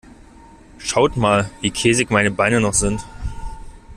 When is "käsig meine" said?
1.69-2.31